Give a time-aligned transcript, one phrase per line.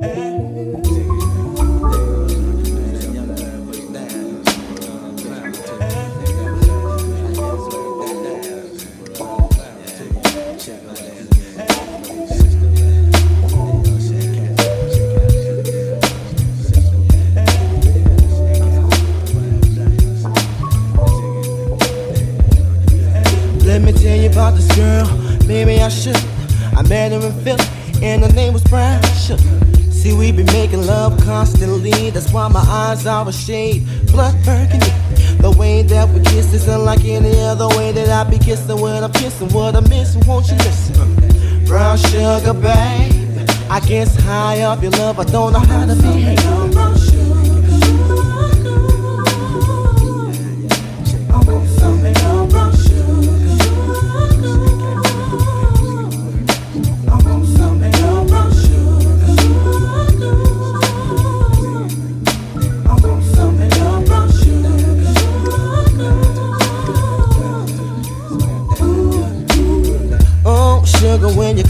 [0.00, 0.35] Let
[32.36, 33.82] why my eyes are a shade
[34.12, 34.92] blood burgundy.
[35.40, 39.02] The way that we kiss is unlike any other way that I be kissing when
[39.02, 39.48] I'm kissing.
[39.54, 41.64] What I'm missing, won't you listen?
[41.64, 43.48] Brown sugar, babe.
[43.70, 46.65] I guess high off your love, I don't know how to behave.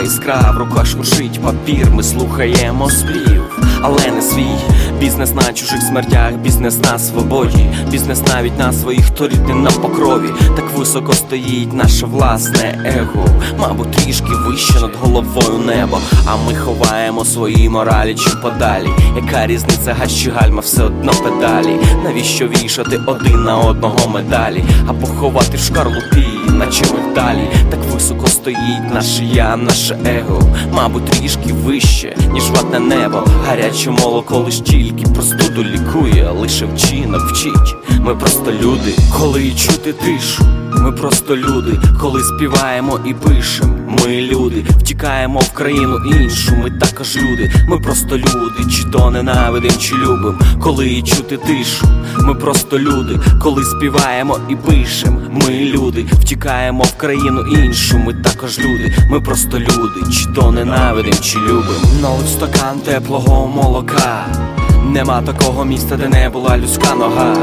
[0.00, 1.90] іскра, в руках шуршить папір.
[1.94, 3.42] Ми слухаємо спів,
[3.82, 4.56] але не свій.
[5.00, 10.28] Бізнес на чужих смертях, бізнес на свободі, бізнес навіть на своїх, хто рідний на покрові.
[10.56, 13.26] Так високо стоїть наше власне его.
[13.58, 15.98] Мабуть, трішки вище над головою небо.
[16.26, 18.88] А ми ховаємо свої моралі чи подалі.
[19.16, 21.76] Яка різниця газ чи гальма, все одно педалі.
[22.04, 26.27] Навіщо вішати один на одного медалі, а поховати в шкарлупі
[26.58, 32.78] наче ми далі, так високо стоїть наше я, наше его, мабуть, трішки вище, ніж ватне
[32.78, 37.76] небо, гаряче молоко лиш тільки простуду лікує, лише вчинок вчить.
[38.00, 40.44] Ми просто люди, коли чути тишу.
[40.72, 43.77] Ми просто люди, коли співаємо і пишемо.
[43.88, 46.56] Ми люди, втікаємо в країну іншу.
[46.56, 51.86] Ми також люди, ми просто люди, чи то ненавидим, чи любим, коли чути тишу.
[52.20, 55.20] Ми просто люди, коли співаємо і пишемо.
[55.30, 57.98] Ми люди, втікаємо в країну іншу.
[57.98, 62.00] Ми також люди, ми просто люди, чи то ненавидим, чи любим.
[62.02, 64.26] Налив стакан теплого молока.
[64.98, 67.36] Нема такого міста, де не була людська нога.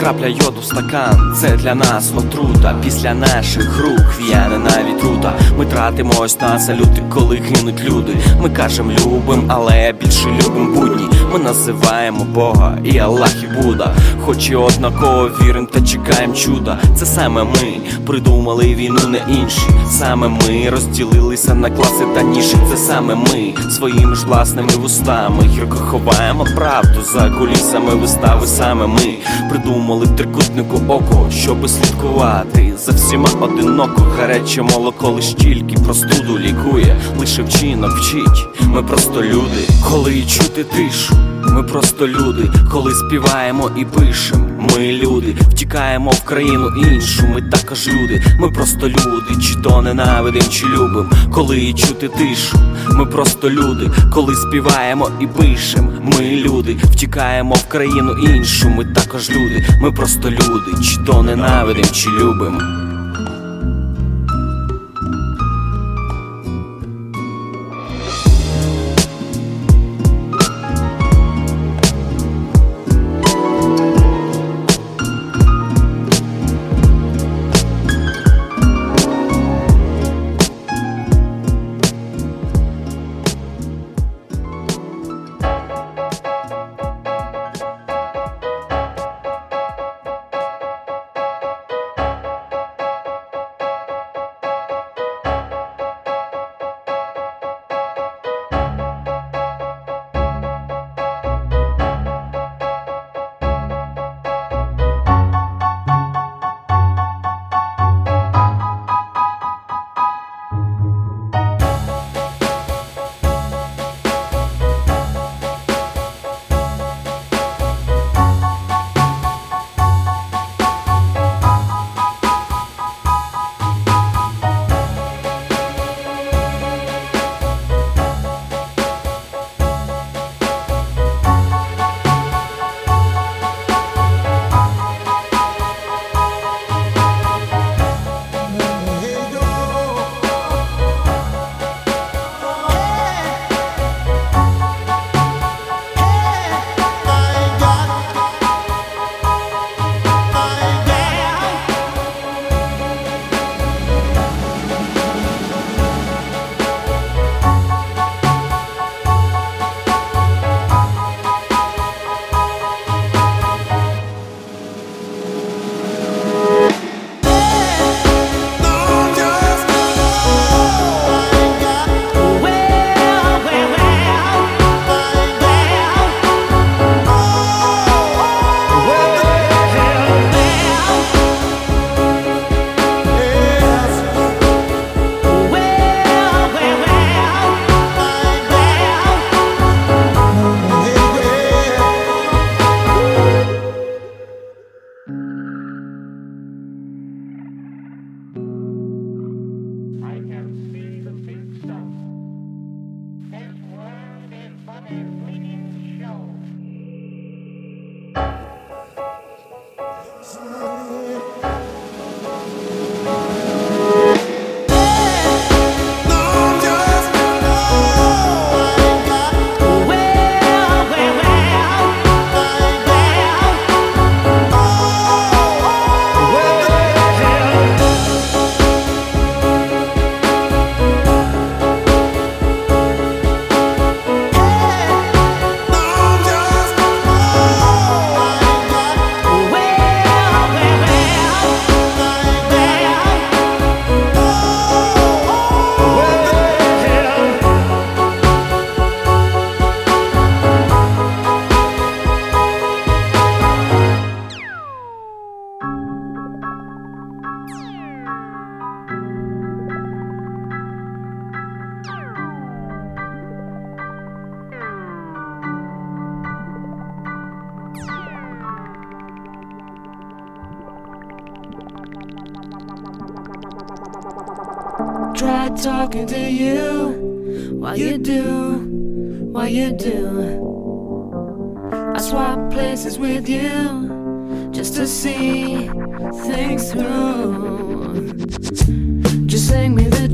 [0.00, 2.74] Крапля йоду стакан, це для нас отрута.
[2.84, 5.32] Після наших рук в'яне навіть рута.
[5.58, 8.16] Ми тратимось на салюти, коли гинуть люди.
[8.42, 11.08] Ми кажем любим, але більше любим будні.
[11.32, 13.94] Ми називаємо Бога і Аллах і Буда.
[14.24, 16.78] Хоч і однаково вірим та чекаємо чуда.
[16.96, 19.60] Це саме ми придумали війну, не інші.
[19.90, 22.56] Саме ми розділилися на класи та ніші.
[22.70, 25.42] Це саме ми своїми ж власними вустами.
[25.42, 28.46] Гірко ховаємо правду за кулісами вистави.
[28.46, 29.18] Саме ми
[29.50, 34.02] придумали трикутнику око, щоби слідкувати за всіма одиноко.
[34.18, 38.46] Гаряче молоко лиш тільки простуду лікує, лише вчинок вчить.
[38.60, 41.31] Ми просто люди, коли чути тишу.
[41.50, 44.46] Ми просто люди, коли співаємо і пишемо.
[44.60, 47.26] Ми люди, втікаємо в країну іншу.
[47.26, 52.58] Ми також люди, ми просто люди, чи то ненавидим, чи любим, коли чути тишу.
[52.94, 55.92] Ми просто люди, коли співаємо і пишемо.
[56.02, 58.68] Ми люди, втікаємо в країну іншу.
[58.68, 62.58] Ми також люди, ми просто люди, чи то ненавидим, чи любим.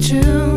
[0.08, 0.47] Sing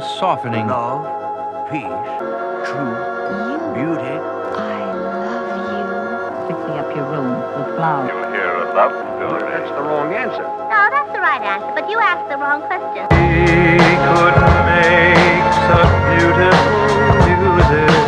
[0.00, 0.66] was softening.
[0.66, 1.04] Love,
[1.70, 1.84] peace,
[2.64, 3.00] truth,
[3.48, 3.58] you.
[3.76, 4.16] beauty.
[4.56, 5.84] I love you.
[6.48, 8.08] Fixing up your room with flowers.
[8.08, 9.42] You hear a love story.
[9.52, 10.42] That's the wrong answer.
[10.72, 13.04] No, that's the right answer, but you asked the wrong question.
[13.12, 14.36] We could
[14.72, 17.99] make such beautiful music.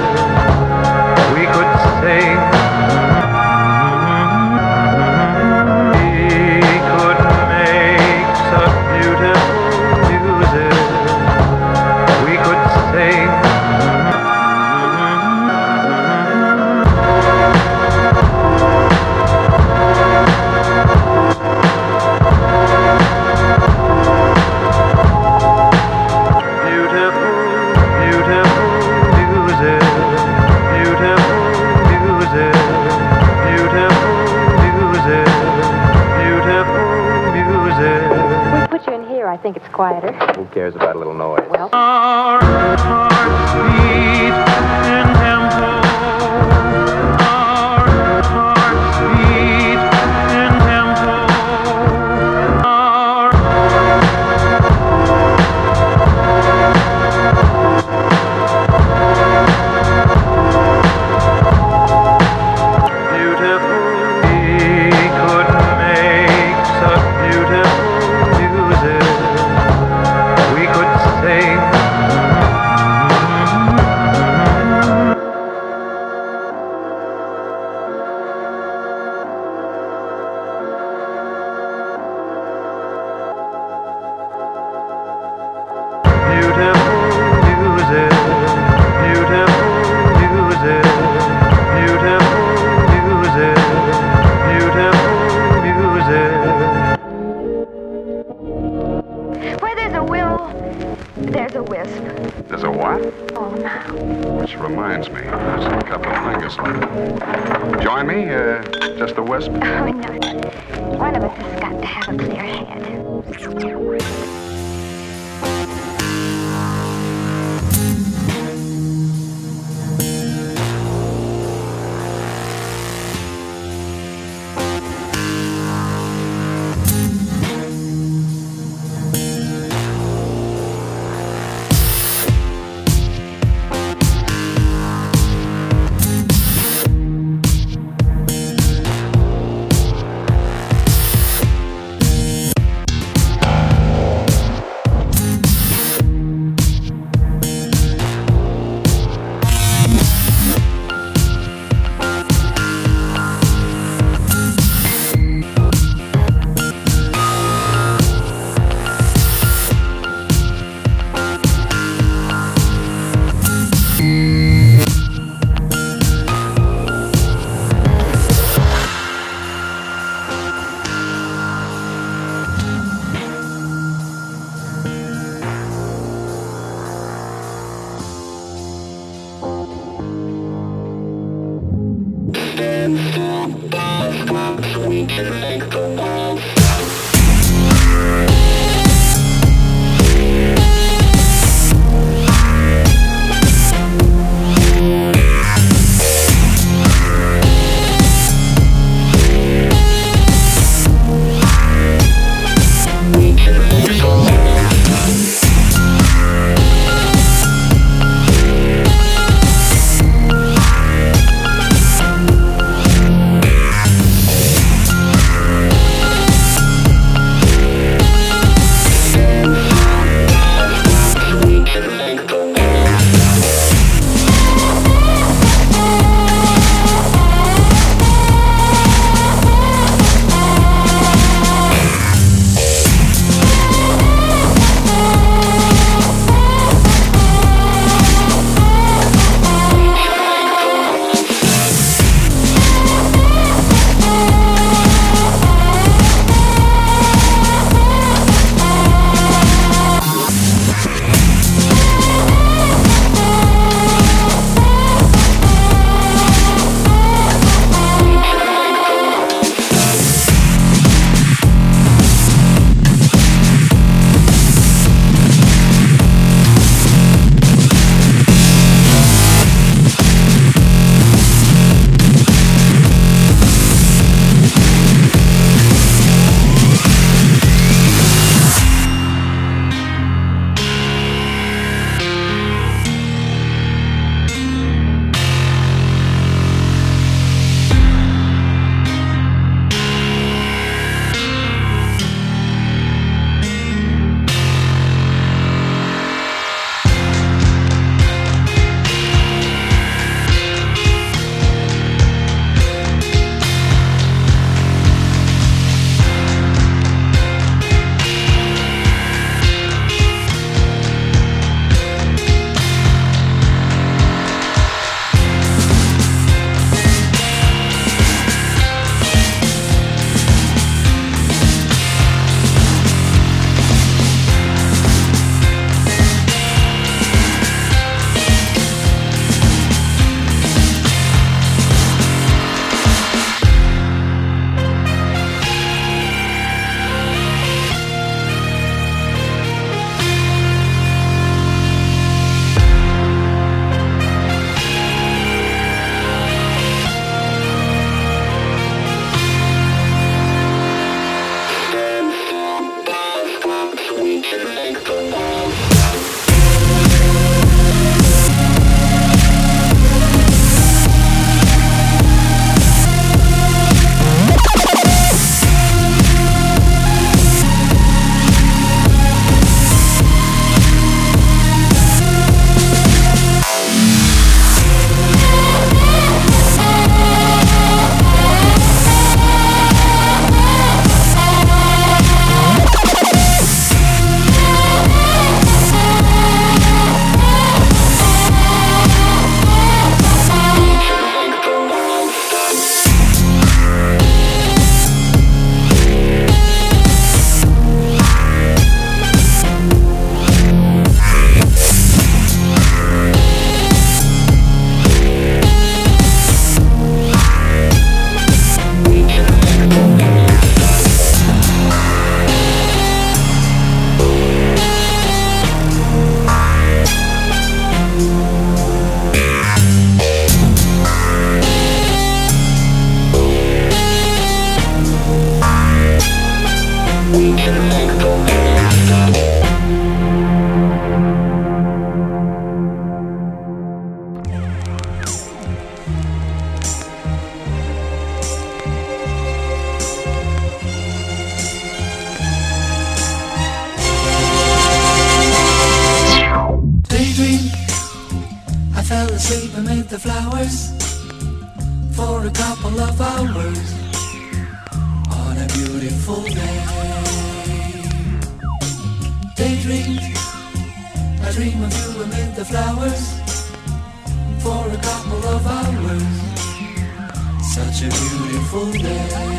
[467.83, 469.33] Such a beautiful day.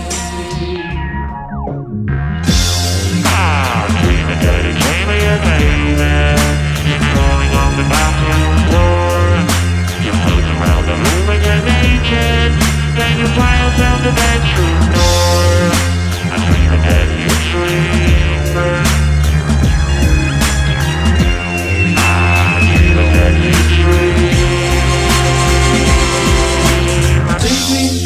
[27.44, 27.94] Daydream.
[27.96, 28.03] I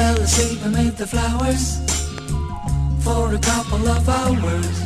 [0.00, 1.64] fell asleep amid the flowers
[3.04, 4.76] for a couple of hours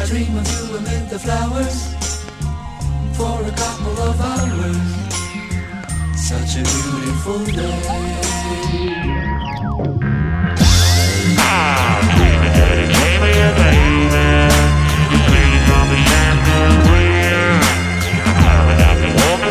[0.00, 1.78] I dream of you amid the flowers
[3.16, 4.84] for a couple of hours.
[6.30, 8.24] Such a beautiful day.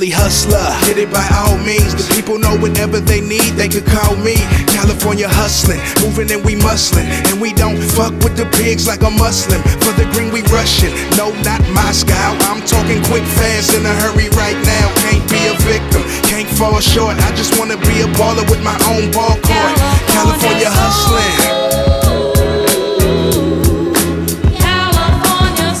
[0.00, 1.92] Cali hustler, hit it by all means.
[1.92, 4.32] The people know whatever they need, they could call me.
[4.64, 7.04] California hustling, moving and we muscling.
[7.28, 9.60] And we don't fuck with the pigs like a Muslim.
[9.84, 12.32] For the green we rushing, no, not Moscow.
[12.48, 14.88] I'm talking quick, fast, in a hurry right now.
[15.04, 17.20] Can't be a victim, can't fall short.
[17.20, 19.74] I just wanna be a baller with my own ball court.
[20.08, 21.36] California hustling.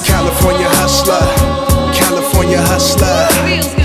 [0.04, 1.24] California hustler,
[1.96, 3.79] California hustler.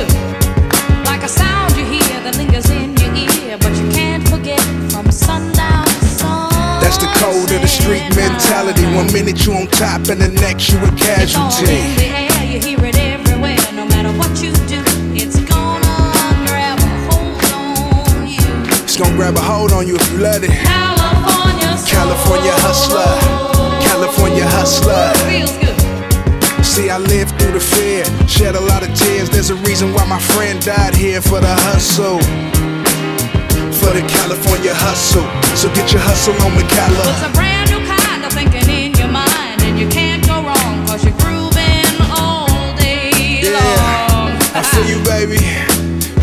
[8.13, 8.85] Mentality.
[8.95, 11.65] One minute you on top and the next you a All in casualty.
[11.95, 13.57] the air, you hear it everywhere.
[13.73, 14.81] No matter what you do,
[15.15, 18.43] it's gonna grab a hold on you.
[18.83, 20.51] It's gonna grab a hold on you if you let it.
[20.51, 23.11] California, California hustler,
[23.83, 25.11] California hustler.
[25.29, 25.75] feels good.
[26.65, 29.29] See, I lived through the fear, shed a lot of tears.
[29.29, 32.19] There's a reason why my friend died here for the hustle.
[33.79, 35.23] For the California hustle.
[35.55, 37.54] So get your hustle on the Cali
[39.78, 41.13] you can't go wrong, cause you're
[42.15, 42.47] all
[42.78, 43.11] day
[43.43, 43.51] yeah.
[43.51, 44.32] long.
[44.55, 45.39] I feel you, baby.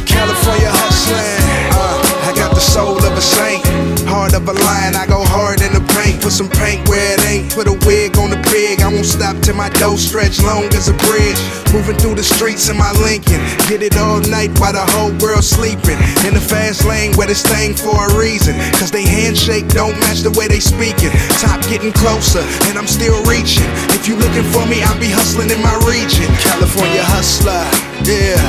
[0.06, 1.44] California hustling.
[1.76, 3.62] Uh, I got the soul of a saint,
[4.08, 4.96] heart of a lion.
[4.96, 7.52] I go hard in the prank, put some prank where it ain't.
[7.52, 10.88] Put a wig on the pig, I won't stop till my dough stretch long as
[10.88, 11.40] a bridge.
[11.72, 15.44] Moving through the streets in my Lincoln, get it all night while the whole world
[15.44, 15.96] sleeping.
[16.26, 20.20] In the fast lane where this thing for a reason, cause they handshake don't match
[20.20, 21.12] the way they speaking.
[21.40, 23.68] Top getting closer, and I'm still reaching.
[23.96, 26.28] If you looking for me, I'll be hustling in my region.
[26.40, 27.64] California hustler,
[28.04, 28.40] yeah.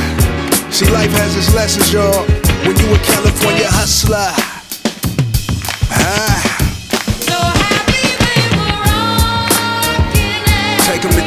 [0.72, 2.26] See, life has its lessons, y'all.
[2.66, 4.32] When you a California hustler,
[5.92, 6.53] ah.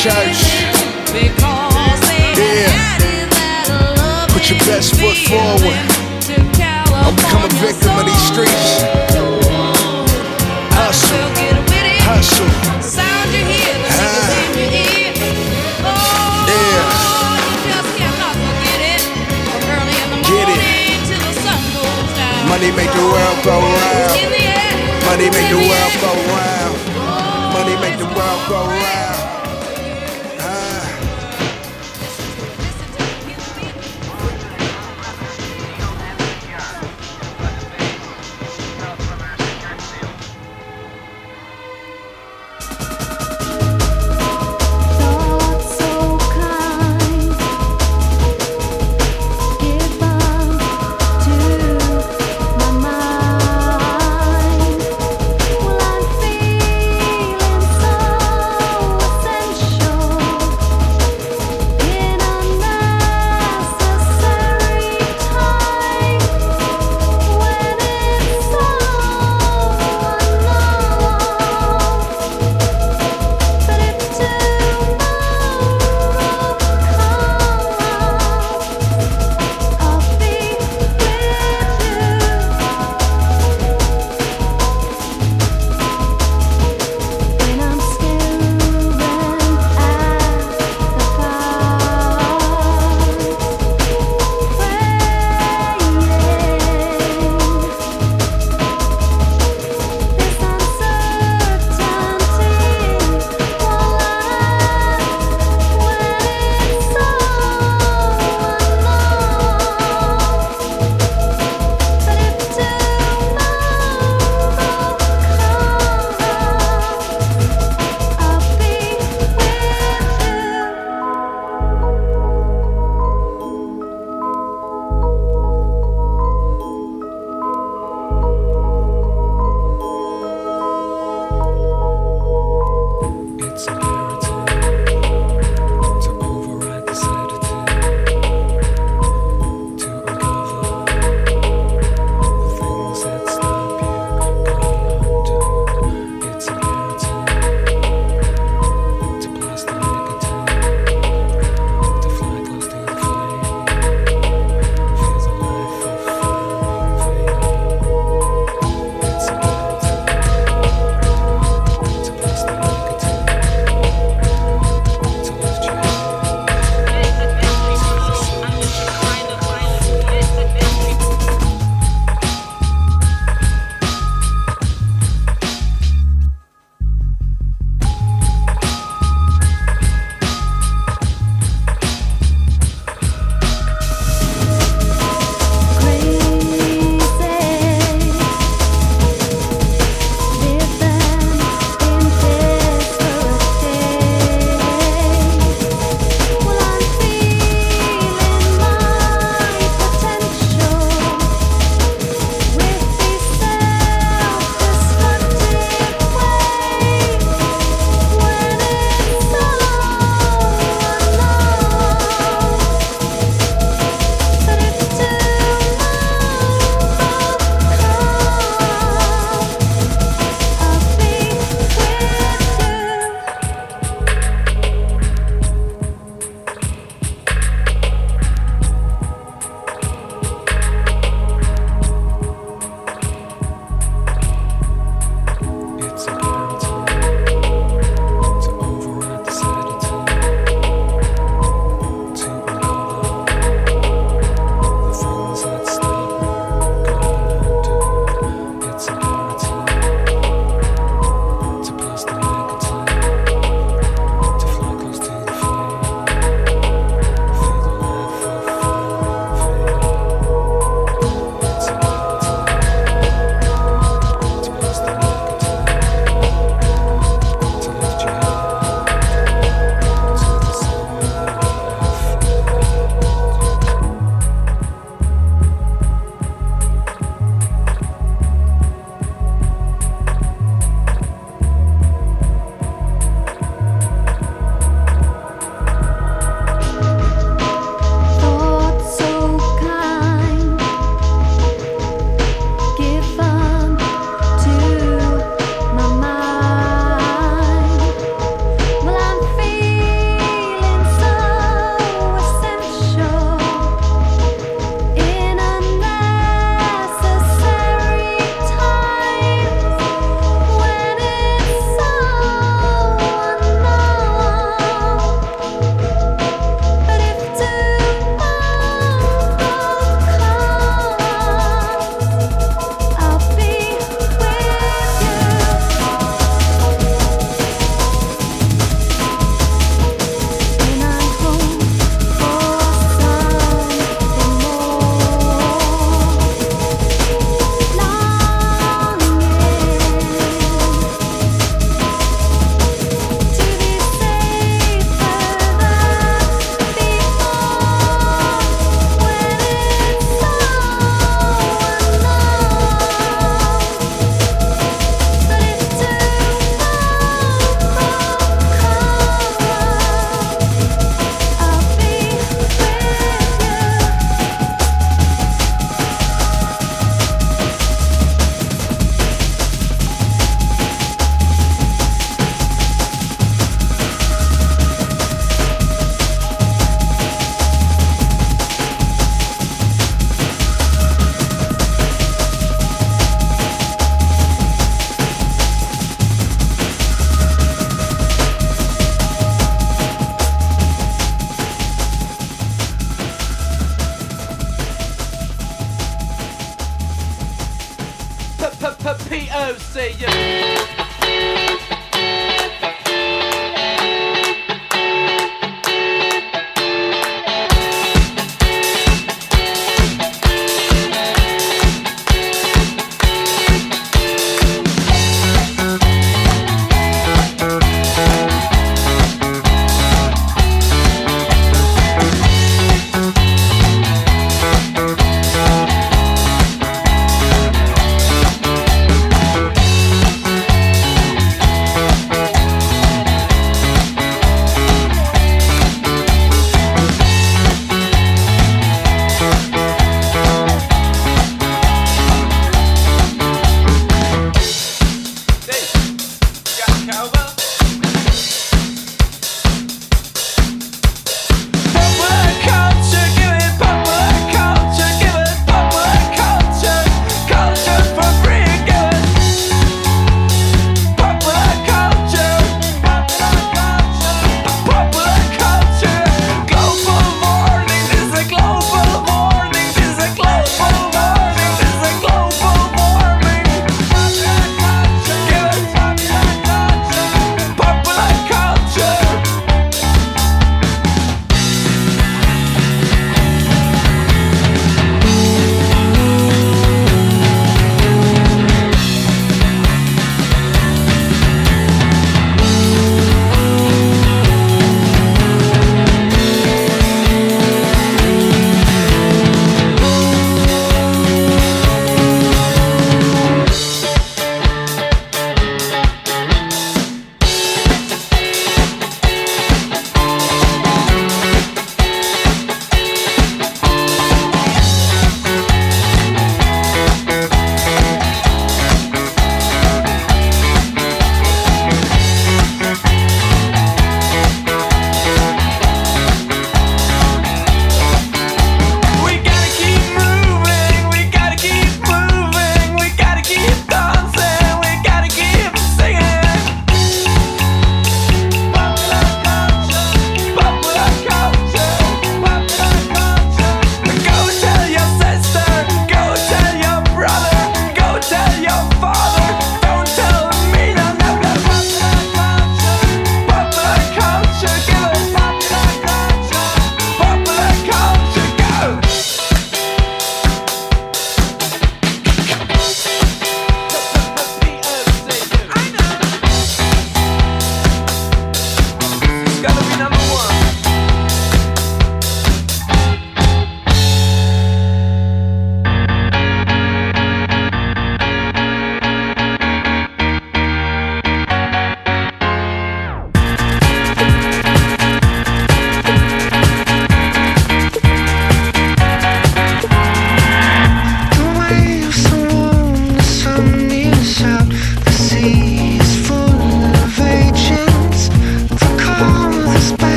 [0.00, 0.64] Church.
[1.12, 2.72] Yeah.
[4.32, 5.76] Put your best foot forward.
[7.04, 8.80] Don't become a victim of these streets.
[10.72, 11.20] Hustle.
[12.08, 12.48] Hustle.
[13.92, 14.24] Ah.
[16.48, 16.80] Yeah.
[20.24, 20.64] Get it.
[22.48, 24.16] Money make the world go round.
[25.04, 26.76] Money make the world go round.
[27.52, 29.09] Money make the world go round.